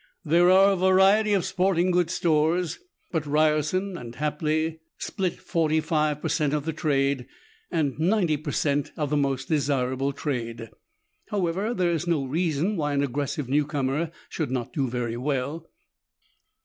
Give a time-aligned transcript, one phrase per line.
[0.25, 2.79] There are a variety of sporting goods stores,
[3.11, 7.27] but Ryerson and Hapley split forty five per cent of the trade
[7.69, 10.71] and ninety per cent of the most desirable trade.
[11.29, 15.69] However, there is no reason why an aggressive newcomer should not do very well."